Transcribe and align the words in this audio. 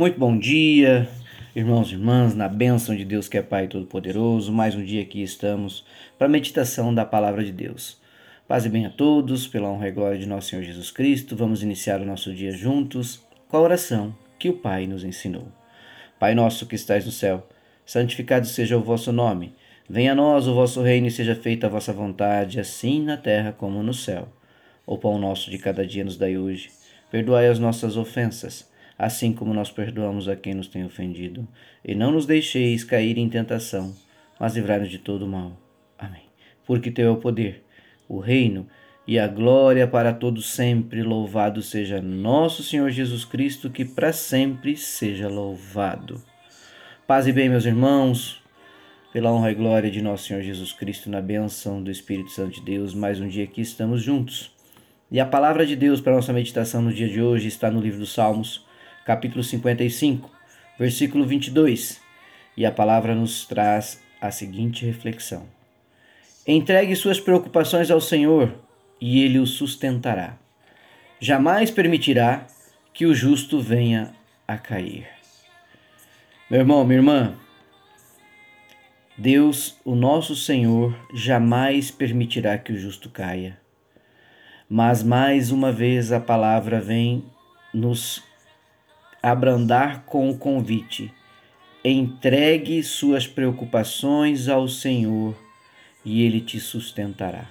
Muito 0.00 0.16
bom 0.16 0.38
dia, 0.38 1.08
irmãos 1.56 1.90
e 1.90 1.94
irmãs, 1.94 2.32
na 2.32 2.46
bênção 2.46 2.94
de 2.94 3.04
Deus 3.04 3.28
que 3.28 3.36
é 3.36 3.42
Pai 3.42 3.66
Todo-Poderoso. 3.66 4.52
Mais 4.52 4.76
um 4.76 4.84
dia 4.84 5.02
aqui 5.02 5.20
estamos 5.24 5.84
para 6.16 6.28
a 6.28 6.30
meditação 6.30 6.94
da 6.94 7.04
Palavra 7.04 7.42
de 7.42 7.50
Deus. 7.50 8.00
Paz 8.46 8.64
e 8.64 8.68
bem 8.68 8.86
a 8.86 8.90
todos, 8.90 9.48
pela 9.48 9.68
honra 9.68 9.88
e 9.88 9.90
glória 9.90 10.16
de 10.16 10.24
nosso 10.24 10.50
Senhor 10.50 10.62
Jesus 10.62 10.92
Cristo. 10.92 11.34
Vamos 11.34 11.64
iniciar 11.64 12.00
o 12.00 12.04
nosso 12.04 12.32
dia 12.32 12.52
juntos 12.52 13.20
com 13.48 13.56
a 13.56 13.60
oração 13.60 14.14
que 14.38 14.48
o 14.48 14.52
Pai 14.52 14.86
nos 14.86 15.02
ensinou. 15.02 15.48
Pai 16.16 16.32
nosso 16.32 16.64
que 16.64 16.76
estais 16.76 17.04
no 17.04 17.10
céu, 17.10 17.48
santificado 17.84 18.46
seja 18.46 18.78
o 18.78 18.84
vosso 18.84 19.10
nome. 19.10 19.52
Venha 19.90 20.12
a 20.12 20.14
nós 20.14 20.46
o 20.46 20.54
vosso 20.54 20.80
reino 20.80 21.08
e 21.08 21.10
seja 21.10 21.34
feita 21.34 21.66
a 21.66 21.70
vossa 21.70 21.92
vontade, 21.92 22.60
assim 22.60 23.02
na 23.02 23.16
terra 23.16 23.50
como 23.50 23.82
no 23.82 23.92
céu. 23.92 24.28
O 24.86 24.96
pão 24.96 25.18
nosso 25.18 25.50
de 25.50 25.58
cada 25.58 25.84
dia 25.84 26.04
nos 26.04 26.16
dai 26.16 26.38
hoje. 26.38 26.70
Perdoai 27.10 27.48
as 27.48 27.58
nossas 27.58 27.96
ofensas 27.96 28.68
assim 28.98 29.32
como 29.32 29.54
nós 29.54 29.70
perdoamos 29.70 30.28
a 30.28 30.34
quem 30.34 30.54
nos 30.54 30.66
tem 30.66 30.84
ofendido. 30.84 31.46
E 31.84 31.94
não 31.94 32.10
nos 32.10 32.26
deixeis 32.26 32.82
cair 32.82 33.16
em 33.16 33.28
tentação, 33.28 33.94
mas 34.40 34.56
livrai-nos 34.56 34.90
de 34.90 34.98
todo 34.98 35.26
mal. 35.26 35.56
Amém. 35.96 36.22
Porque 36.66 36.90
teu 36.90 37.08
é 37.08 37.10
o 37.10 37.16
poder, 37.16 37.62
o 38.08 38.18
reino 38.18 38.66
e 39.06 39.18
a 39.18 39.28
glória 39.28 39.86
para 39.86 40.12
todos 40.12 40.50
sempre. 40.50 41.02
Louvado 41.02 41.62
seja 41.62 42.02
nosso 42.02 42.62
Senhor 42.64 42.90
Jesus 42.90 43.24
Cristo, 43.24 43.70
que 43.70 43.84
para 43.84 44.12
sempre 44.12 44.76
seja 44.76 45.28
louvado. 45.28 46.20
Paz 47.06 47.26
e 47.26 47.32
bem, 47.32 47.48
meus 47.48 47.64
irmãos, 47.64 48.42
pela 49.12 49.32
honra 49.32 49.52
e 49.52 49.54
glória 49.54 49.90
de 49.90 50.02
nosso 50.02 50.26
Senhor 50.26 50.42
Jesus 50.42 50.72
Cristo, 50.72 51.08
na 51.08 51.22
bênção 51.22 51.82
do 51.82 51.90
Espírito 51.90 52.30
Santo 52.30 52.56
de 52.56 52.60
Deus, 52.60 52.92
mais 52.92 53.18
um 53.18 53.26
dia 53.26 53.44
aqui 53.44 53.62
estamos 53.62 54.02
juntos. 54.02 54.54
E 55.10 55.18
a 55.18 55.24
palavra 55.24 55.64
de 55.64 55.74
Deus 55.74 56.02
para 56.02 56.14
nossa 56.14 56.34
meditação 56.34 56.82
no 56.82 56.92
dia 56.92 57.08
de 57.08 57.22
hoje 57.22 57.48
está 57.48 57.70
no 57.70 57.80
livro 57.80 57.98
dos 57.98 58.12
Salmos, 58.12 58.67
capítulo 59.08 59.42
55, 59.42 60.30
versículo 60.78 61.24
22. 61.24 61.98
E 62.54 62.66
a 62.66 62.70
palavra 62.70 63.14
nos 63.14 63.46
traz 63.46 64.02
a 64.20 64.30
seguinte 64.30 64.84
reflexão: 64.84 65.46
Entregue 66.46 66.94
suas 66.94 67.18
preocupações 67.18 67.90
ao 67.90 68.02
Senhor 68.02 68.54
e 69.00 69.22
ele 69.24 69.38
o 69.38 69.46
sustentará. 69.46 70.36
Jamais 71.18 71.70
permitirá 71.70 72.46
que 72.92 73.06
o 73.06 73.14
justo 73.14 73.58
venha 73.58 74.12
a 74.46 74.58
cair. 74.58 75.08
Meu 76.50 76.60
irmão, 76.60 76.84
minha 76.84 76.98
irmã, 76.98 77.34
Deus, 79.16 79.80
o 79.86 79.94
nosso 79.94 80.36
Senhor, 80.36 80.94
jamais 81.14 81.90
permitirá 81.90 82.58
que 82.58 82.72
o 82.74 82.78
justo 82.78 83.08
caia. 83.08 83.58
Mas 84.68 85.02
mais 85.02 85.50
uma 85.50 85.72
vez 85.72 86.12
a 86.12 86.20
palavra 86.20 86.78
vem 86.78 87.24
nos 87.72 88.27
abrandar 89.30 90.04
com 90.04 90.30
o 90.30 90.36
convite: 90.36 91.12
entregue 91.84 92.82
suas 92.82 93.26
preocupações 93.26 94.48
ao 94.48 94.68
Senhor 94.68 95.36
e 96.04 96.22
Ele 96.22 96.40
te 96.40 96.58
sustentará. 96.58 97.46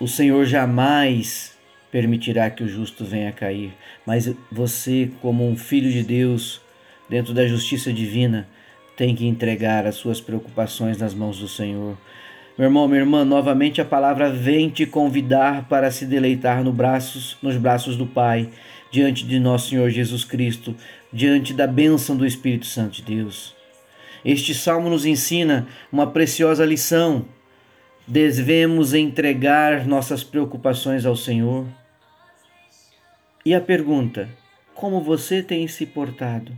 O 0.00 0.08
Senhor 0.08 0.44
jamais 0.44 1.56
permitirá 1.90 2.50
que 2.50 2.64
o 2.64 2.68
justo 2.68 3.04
venha 3.04 3.28
a 3.28 3.32
cair, 3.32 3.72
mas 4.04 4.34
você, 4.50 5.10
como 5.22 5.48
um 5.48 5.56
filho 5.56 5.90
de 5.90 6.02
Deus, 6.02 6.60
dentro 7.08 7.32
da 7.32 7.46
justiça 7.46 7.92
divina, 7.92 8.48
tem 8.96 9.14
que 9.14 9.26
entregar 9.26 9.86
as 9.86 9.94
suas 9.94 10.20
preocupações 10.20 10.98
nas 10.98 11.14
mãos 11.14 11.38
do 11.38 11.48
Senhor. 11.48 11.96
Meu 12.56 12.68
irmão, 12.68 12.86
minha 12.86 13.00
irmã, 13.00 13.24
novamente 13.24 13.80
a 13.80 13.84
palavra 13.84 14.30
vem 14.30 14.70
te 14.70 14.86
convidar 14.86 15.68
para 15.68 15.90
se 15.90 16.06
deleitar 16.06 16.62
no 16.62 16.72
braços, 16.72 17.36
nos 17.42 17.56
braços 17.56 17.96
do 17.96 18.06
Pai 18.06 18.48
diante 18.92 19.26
de 19.26 19.40
nosso 19.40 19.70
Senhor 19.70 19.90
Jesus 19.90 20.24
Cristo, 20.24 20.72
diante 21.12 21.52
da 21.52 21.66
bênção 21.66 22.16
do 22.16 22.24
Espírito 22.24 22.66
Santo 22.66 22.92
de 22.92 23.02
Deus. 23.02 23.56
Este 24.24 24.54
salmo 24.54 24.88
nos 24.88 25.04
ensina 25.04 25.66
uma 25.90 26.06
preciosa 26.06 26.64
lição. 26.64 27.24
Devemos 28.06 28.94
entregar 28.94 29.84
nossas 29.84 30.22
preocupações 30.22 31.04
ao 31.04 31.16
Senhor. 31.16 31.66
E 33.44 33.52
a 33.52 33.60
pergunta: 33.60 34.28
como 34.76 35.00
você 35.00 35.42
tem 35.42 35.66
se 35.66 35.84
portado? 35.86 36.56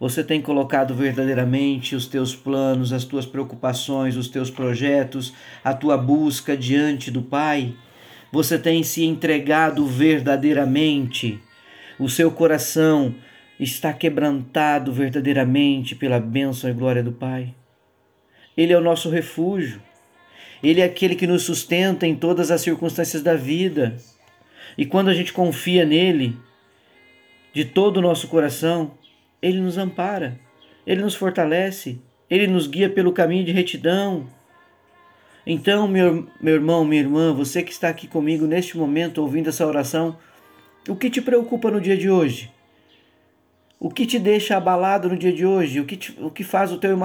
Você 0.00 0.22
tem 0.22 0.40
colocado 0.40 0.94
verdadeiramente 0.94 1.96
os 1.96 2.06
teus 2.06 2.34
planos, 2.34 2.92
as 2.92 3.04
tuas 3.04 3.26
preocupações, 3.26 4.16
os 4.16 4.28
teus 4.28 4.50
projetos, 4.50 5.32
a 5.64 5.74
tua 5.74 5.96
busca 5.96 6.56
diante 6.56 7.10
do 7.10 7.22
Pai? 7.22 7.74
Você 8.32 8.58
tem 8.58 8.82
se 8.82 9.04
entregado 9.04 9.84
verdadeiramente? 9.86 11.40
o 11.98 12.08
seu 12.08 12.30
coração 12.30 13.14
está 13.58 13.92
quebrantado 13.92 14.92
verdadeiramente 14.92 15.96
pela 15.96 16.20
bênção 16.20 16.70
e 16.70 16.72
glória 16.72 17.02
do 17.02 17.10
Pai. 17.10 17.54
Ele 18.56 18.72
é 18.72 18.78
o 18.78 18.82
nosso 18.82 19.10
refúgio. 19.10 19.82
Ele 20.62 20.80
é 20.80 20.84
aquele 20.84 21.16
que 21.16 21.26
nos 21.26 21.42
sustenta 21.42 22.06
em 22.06 22.14
todas 22.14 22.50
as 22.50 22.60
circunstâncias 22.60 23.22
da 23.22 23.34
vida. 23.34 23.96
E 24.76 24.86
quando 24.86 25.08
a 25.08 25.14
gente 25.14 25.32
confia 25.32 25.84
nele, 25.84 26.36
de 27.52 27.64
todo 27.64 27.96
o 27.96 28.02
nosso 28.02 28.28
coração, 28.28 28.92
ele 29.40 29.60
nos 29.60 29.78
ampara, 29.78 30.38
ele 30.86 31.02
nos 31.02 31.14
fortalece, 31.14 32.00
ele 32.28 32.46
nos 32.46 32.66
guia 32.66 32.88
pelo 32.90 33.12
caminho 33.12 33.44
de 33.44 33.52
retidão. 33.52 34.26
Então, 35.46 35.88
meu, 35.88 36.26
meu 36.40 36.54
irmão, 36.54 36.84
minha 36.84 37.00
irmã, 37.00 37.32
você 37.32 37.62
que 37.62 37.72
está 37.72 37.88
aqui 37.88 38.06
comigo 38.06 38.46
neste 38.46 38.76
momento 38.76 39.22
ouvindo 39.22 39.48
essa 39.48 39.66
oração, 39.66 40.18
o 40.88 40.96
que 40.96 41.08
te 41.08 41.22
preocupa 41.22 41.70
no 41.70 41.80
dia 41.80 41.96
de 41.96 42.10
hoje? 42.10 42.50
O 43.80 43.90
que 43.90 44.06
te 44.06 44.18
deixa 44.18 44.56
abalado 44.56 45.08
no 45.08 45.16
dia 45.16 45.32
de 45.32 45.46
hoje? 45.46 45.80
O 45.80 45.84
que, 45.84 45.96
te, 45.96 46.16
o 46.20 46.30
que 46.30 46.42
faz 46.42 46.72
o 46.72 46.78
teu 46.78 46.98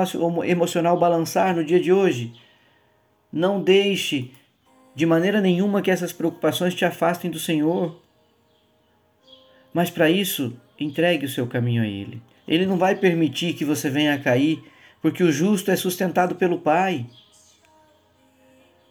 emocional 0.45 0.97
balançar 0.97 1.55
no 1.55 1.63
dia 1.63 1.79
de 1.79 1.93
hoje? 1.93 2.33
Não 3.31 3.61
deixe 3.61 4.31
de 4.95 5.05
maneira 5.05 5.39
nenhuma 5.39 5.81
que 5.81 5.91
essas 5.91 6.11
preocupações 6.11 6.73
te 6.73 6.83
afastem 6.83 7.29
do 7.29 7.39
Senhor. 7.39 8.01
Mas 9.73 9.89
para 9.89 10.09
isso, 10.09 10.55
entregue 10.79 11.25
o 11.25 11.29
seu 11.29 11.47
caminho 11.47 11.83
a 11.83 11.87
Ele. 11.87 12.21
Ele 12.47 12.65
não 12.65 12.77
vai 12.77 12.95
permitir 12.95 13.53
que 13.53 13.65
você 13.65 13.89
venha 13.89 14.13
a 14.13 14.19
cair, 14.19 14.63
porque 15.01 15.23
o 15.23 15.31
justo 15.31 15.71
é 15.71 15.75
sustentado 15.75 16.35
pelo 16.35 16.59
Pai. 16.59 17.05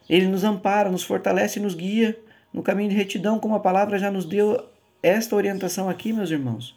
Ele 0.08 0.26
nos 0.26 0.44
ampara, 0.44 0.90
nos 0.90 1.02
fortalece 1.02 1.58
e 1.58 1.62
nos 1.62 1.74
guia 1.74 2.18
no 2.52 2.62
caminho 2.62 2.90
de 2.90 2.96
retidão, 2.96 3.38
como 3.38 3.54
a 3.54 3.60
palavra 3.60 3.98
já 3.98 4.10
nos 4.10 4.24
deu 4.24 4.62
esta 5.02 5.34
orientação 5.34 5.88
aqui, 5.88 6.12
meus 6.12 6.30
irmãos. 6.30 6.76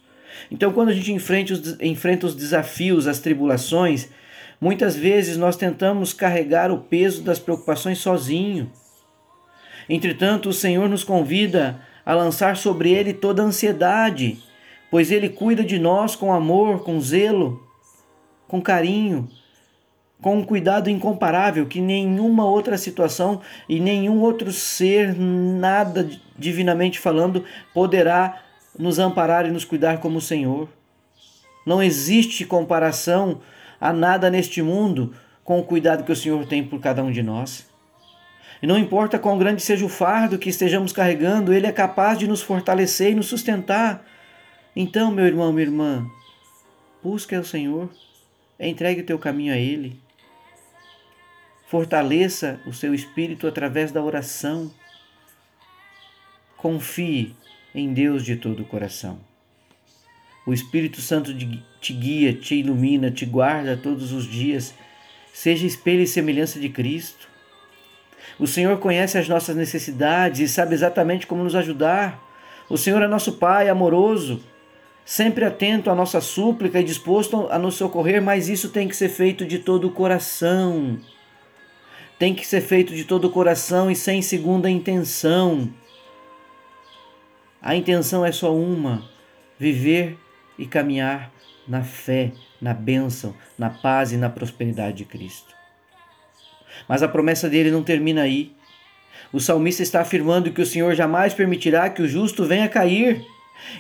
Então, 0.50 0.72
quando 0.72 0.90
a 0.90 0.94
gente 0.94 1.12
enfrenta 1.12 1.54
os, 1.54 1.80
enfrenta 1.82 2.26
os 2.26 2.36
desafios, 2.36 3.08
as 3.08 3.20
tribulações, 3.20 4.10
muitas 4.60 4.96
vezes 4.96 5.38
nós 5.38 5.56
tentamos 5.56 6.14
carregar 6.14 6.72
o 6.72 6.80
peso 6.80 7.24
das 7.24 7.40
preocupações 7.40 8.00
sozinho. 8.00 8.72
Entretanto, 9.90 10.50
o 10.50 10.54
Senhor 10.54 10.90
nos 10.90 11.04
convida 11.04 11.80
a 12.06 12.14
lançar 12.14 12.58
sobre 12.58 12.92
Ele 12.92 13.14
toda 13.14 13.42
a 13.42 13.46
ansiedade, 13.46 14.40
pois 14.90 15.12
Ele 15.12 15.30
cuida 15.30 15.64
de 15.64 15.80
nós 15.80 16.16
com 16.16 16.34
amor, 16.34 16.84
com 16.84 17.00
zelo, 17.00 17.64
com 18.48 18.62
carinho, 18.62 19.28
com 20.22 20.38
um 20.38 20.44
cuidado 20.44 20.90
incomparável 20.90 21.68
que 21.68 21.80
nenhuma 21.80 22.46
outra 22.46 22.78
situação 22.78 23.42
e 23.70 23.80
nenhum 23.80 24.22
outro 24.22 24.52
ser, 24.52 25.16
nada 25.16 26.10
divinamente 26.38 27.00
falando, 27.00 27.44
poderá 27.74 28.42
nos 28.78 29.00
amparar 29.00 29.46
e 29.46 29.52
nos 29.52 29.66
cuidar 29.66 30.00
como 30.00 30.18
o 30.18 30.22
Senhor. 30.22 30.68
Não 31.66 31.82
existe 31.82 32.46
comparação 32.46 33.42
a 33.80 33.92
nada 33.92 34.30
neste 34.30 34.62
mundo 34.62 35.14
com 35.44 35.60
o 35.60 35.64
cuidado 35.64 36.04
que 36.04 36.12
o 36.12 36.16
Senhor 36.16 36.46
tem 36.46 36.64
por 36.64 36.80
cada 36.80 37.04
um 37.04 37.12
de 37.12 37.22
nós. 37.22 37.68
E 38.62 38.68
não 38.68 38.78
importa 38.78 39.20
quão 39.20 39.38
grande 39.38 39.62
seja 39.62 39.86
o 39.86 39.90
fardo 39.90 40.40
que 40.40 40.50
estejamos 40.50 40.92
carregando, 40.92 41.54
Ele 41.54 41.68
é 41.68 41.72
capaz 41.72 42.18
de 42.18 42.28
nos 42.28 42.42
fortalecer 42.42 43.12
e 43.12 43.16
nos 43.16 43.28
sustentar. 43.28 44.04
Então, 44.76 45.10
meu 45.10 45.26
irmão, 45.26 45.54
minha 45.54 45.66
irmã, 45.66 46.12
busque 47.02 47.34
ao 47.34 47.46
Senhor, 47.46 47.90
entregue 48.60 49.02
o 49.02 49.06
teu 49.06 49.18
caminho 49.18 49.54
a 49.54 49.58
Ele. 49.58 49.98
Fortaleça 51.68 52.60
o 52.68 52.74
seu 52.74 52.94
espírito 52.94 53.48
através 53.48 53.92
da 53.92 54.02
oração. 54.02 54.70
Confie 56.58 57.34
em 57.74 57.94
Deus 57.94 58.24
de 58.24 58.36
todo 58.36 58.64
o 58.64 58.66
coração. 58.66 59.20
O 60.46 60.54
Espírito 60.54 61.02
Santo 61.02 61.34
te 61.82 61.94
guia, 61.94 62.34
te 62.34 62.56
ilumina, 62.56 63.10
te 63.10 63.26
guarda 63.26 63.76
todos 63.76 64.12
os 64.12 64.26
dias. 64.26 64.76
Seja 65.34 65.66
espelho 65.66 66.02
e 66.02 66.08
semelhança 66.08 66.60
de 66.60 66.70
Cristo. 66.70 67.28
O 68.38 68.46
Senhor 68.46 68.78
conhece 68.80 69.18
as 69.18 69.28
nossas 69.28 69.56
necessidades 69.56 70.40
e 70.40 70.48
sabe 70.48 70.76
exatamente 70.76 71.26
como 71.26 71.44
nos 71.44 71.56
ajudar. 71.56 72.22
O 72.70 72.78
Senhor 72.78 73.02
é 73.02 73.08
nosso 73.08 73.34
Pai 73.34 73.70
amoroso, 73.70 74.42
sempre 75.06 75.46
atento 75.46 75.90
à 75.90 75.96
nossa 75.96 76.20
súplica 76.20 76.82
e 76.82 76.84
disposto 76.84 77.48
a 77.50 77.58
nos 77.58 77.76
socorrer, 77.76 78.22
mas 78.22 78.50
isso 78.50 78.70
tem 78.70 78.88
que 78.88 78.96
ser 78.96 79.10
feito 79.10 79.46
de 79.46 79.60
todo 79.60 79.88
o 79.88 79.92
coração 79.92 81.00
tem 82.18 82.34
que 82.34 82.46
ser 82.46 82.62
feito 82.62 82.96
de 82.96 83.04
todo 83.04 83.26
o 83.26 83.30
coração 83.30 83.92
e 83.92 83.96
sem 83.96 84.22
segunda 84.22 84.70
intenção. 84.70 85.70
A 87.62 87.76
intenção 87.76 88.26
é 88.26 88.32
só 88.32 88.56
uma: 88.56 89.10
viver 89.60 90.18
e 90.58 90.66
caminhar 90.66 91.32
na 91.68 91.84
fé, 91.84 92.32
na 92.62 92.74
bênção, 92.74 93.36
na 93.58 93.70
paz 93.70 94.12
e 94.12 94.18
na 94.18 94.30
prosperidade 94.30 94.98
de 94.98 95.06
Cristo. 95.06 95.54
Mas 96.88 97.04
a 97.04 97.08
promessa 97.08 97.50
dele 97.50 97.72
não 97.72 97.84
termina 97.84 98.22
aí. 98.22 98.54
O 99.34 99.40
salmista 99.40 99.82
está 99.82 100.02
afirmando 100.02 100.52
que 100.52 100.62
o 100.62 100.66
Senhor 100.66 100.94
jamais 100.94 101.34
permitirá 101.34 101.90
que 101.90 102.02
o 102.02 102.08
justo 102.08 102.46
venha 102.46 102.70
cair. 102.70 103.26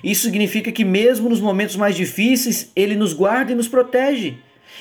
Isso 0.04 0.24
significa 0.24 0.72
que, 0.72 0.83
mesmo 0.83 1.30
nos 1.30 1.39
momentos 1.39 1.75
mais 1.75 1.95
difíceis, 1.95 2.72
ele 2.75 2.95
nos 2.95 3.13
guarda 3.13 3.51
e 3.51 3.56
nos 3.56 3.68
protege. 3.68 4.38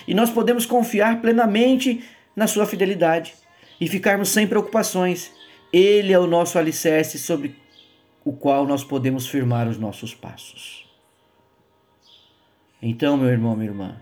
E 0.06 0.14
nós 0.14 0.30
podemos 0.30 0.66
confiar 0.66 1.20
plenamente 1.20 2.02
na 2.34 2.46
sua 2.46 2.66
fidelidade 2.66 3.34
e 3.80 3.88
ficarmos 3.88 4.28
sem 4.28 4.46
preocupações. 4.46 5.32
Ele 5.72 6.12
é 6.12 6.18
o 6.18 6.26
nosso 6.26 6.58
alicerce 6.58 7.18
sobre 7.18 7.56
o 8.24 8.32
qual 8.32 8.66
nós 8.66 8.82
podemos 8.82 9.26
firmar 9.26 9.68
os 9.68 9.78
nossos 9.78 10.14
passos. 10.14 10.84
Então, 12.80 13.16
meu 13.16 13.28
irmão, 13.28 13.56
minha 13.56 13.70
irmã, 13.70 13.96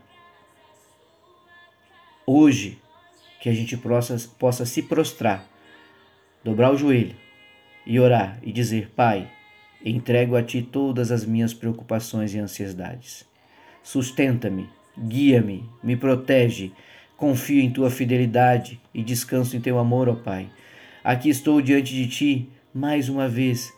hoje 2.26 2.78
que 3.40 3.48
a 3.48 3.52
gente 3.52 3.76
possa, 3.76 4.16
possa 4.38 4.64
se 4.64 4.82
prostrar, 4.82 5.44
dobrar 6.44 6.72
o 6.72 6.76
joelho 6.76 7.16
e 7.84 7.98
orar 7.98 8.38
e 8.42 8.52
dizer: 8.52 8.90
Pai, 8.94 9.30
entrego 9.84 10.36
a 10.36 10.42
Ti 10.42 10.62
todas 10.62 11.10
as 11.10 11.24
minhas 11.24 11.52
preocupações 11.52 12.34
e 12.34 12.38
ansiedades. 12.38 13.24
Sustenta-me, 13.82 14.68
guia-me, 14.98 15.68
me 15.82 15.96
protege, 15.96 16.72
confio 17.16 17.60
em 17.60 17.70
Tua 17.70 17.90
fidelidade 17.90 18.80
e 18.94 19.02
descanso 19.02 19.56
em 19.56 19.60
Teu 19.60 19.78
amor, 19.78 20.08
ó 20.08 20.14
Pai. 20.14 20.48
Aqui 21.02 21.28
estou 21.28 21.60
diante 21.60 21.94
de 21.94 22.06
Ti 22.06 22.48
mais 22.72 23.08
uma 23.08 23.28
vez. 23.28 23.72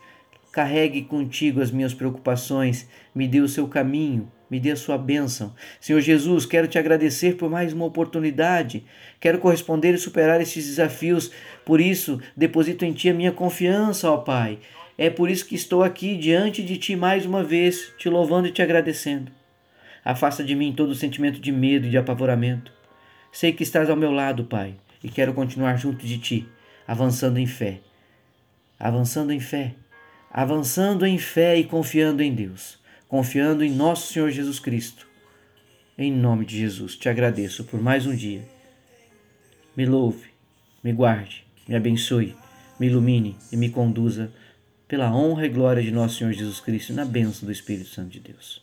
Carregue 0.52 1.02
contigo 1.02 1.60
as 1.60 1.70
minhas 1.70 1.92
preocupações, 1.92 2.88
me 3.14 3.26
dê 3.26 3.40
o 3.40 3.48
seu 3.48 3.66
caminho, 3.66 4.30
me 4.48 4.60
dê 4.60 4.70
a 4.70 4.76
sua 4.76 4.96
bênção. 4.96 5.52
Senhor 5.80 6.00
Jesus, 6.00 6.46
quero 6.46 6.68
te 6.68 6.78
agradecer 6.78 7.36
por 7.36 7.50
mais 7.50 7.72
uma 7.72 7.86
oportunidade. 7.86 8.84
Quero 9.18 9.38
corresponder 9.38 9.94
e 9.94 9.98
superar 9.98 10.40
estes 10.40 10.66
desafios. 10.66 11.32
Por 11.64 11.80
isso, 11.80 12.20
deposito 12.36 12.84
em 12.84 12.92
ti 12.92 13.08
a 13.08 13.14
minha 13.14 13.32
confiança, 13.32 14.08
ó 14.08 14.18
Pai. 14.18 14.60
É 14.96 15.10
por 15.10 15.28
isso 15.30 15.46
que 15.46 15.54
estou 15.54 15.82
aqui 15.82 16.16
diante 16.16 16.62
de 16.62 16.76
ti 16.76 16.94
mais 16.96 17.26
uma 17.26 17.42
vez, 17.42 17.92
te 17.98 18.08
louvando 18.08 18.48
e 18.48 18.52
te 18.52 18.62
agradecendo. 18.62 19.30
Afasta 20.04 20.44
de 20.44 20.54
mim 20.54 20.72
todo 20.72 20.94
sentimento 20.94 21.40
de 21.40 21.50
medo 21.50 21.86
e 21.86 21.90
de 21.90 21.98
apavoramento. 21.98 22.72
Sei 23.32 23.52
que 23.52 23.62
estás 23.62 23.90
ao 23.90 23.96
meu 23.96 24.12
lado, 24.12 24.44
Pai, 24.44 24.74
e 25.02 25.08
quero 25.08 25.34
continuar 25.34 25.76
junto 25.76 26.06
de 26.06 26.18
ti, 26.18 26.48
avançando 26.86 27.38
em 27.38 27.46
fé. 27.46 27.80
Avançando 28.78 29.32
em 29.32 29.40
fé. 29.40 29.74
Avançando 30.30 31.06
em 31.06 31.18
fé 31.18 31.56
e 31.56 31.64
confiando 31.64 32.22
em 32.22 32.34
Deus 32.34 32.82
confiando 33.14 33.62
em 33.62 33.70
nosso 33.70 34.12
Senhor 34.12 34.28
Jesus 34.28 34.58
Cristo. 34.58 35.06
Em 35.96 36.10
nome 36.10 36.44
de 36.44 36.58
Jesus, 36.58 36.96
te 36.96 37.08
agradeço 37.08 37.62
por 37.62 37.80
mais 37.80 38.06
um 38.06 38.12
dia. 38.12 38.42
Me 39.76 39.86
louve, 39.86 40.30
me 40.82 40.92
guarde, 40.92 41.46
me 41.68 41.76
abençoe, 41.76 42.34
me 42.76 42.88
ilumine 42.88 43.36
e 43.52 43.56
me 43.56 43.70
conduza 43.70 44.32
pela 44.94 45.12
honra 45.12 45.44
e 45.44 45.48
glória 45.48 45.82
de 45.82 45.90
nosso 45.90 46.18
Senhor 46.18 46.32
Jesus 46.32 46.60
Cristo 46.60 46.92
na 46.92 47.04
bênção 47.04 47.46
do 47.46 47.50
Espírito 47.50 47.88
Santo 47.88 48.10
de 48.10 48.20
Deus. 48.20 48.62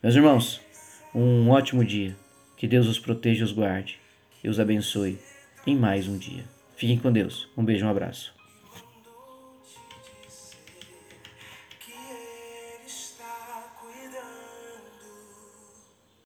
Meus 0.00 0.14
irmãos, 0.14 0.60
um 1.12 1.50
ótimo 1.50 1.84
dia. 1.84 2.14
Que 2.56 2.68
Deus 2.68 2.86
os 2.86 3.00
proteja 3.00 3.40
e 3.40 3.42
os 3.42 3.50
guarde 3.50 3.98
e 4.44 4.48
os 4.48 4.60
abençoe 4.60 5.18
em 5.66 5.74
mais 5.74 6.06
um 6.06 6.16
dia. 6.16 6.44
Fiquem 6.76 6.96
com 6.96 7.10
Deus. 7.10 7.48
Um 7.58 7.64
beijo, 7.64 7.84
um 7.84 7.88
abraço. 7.88 8.41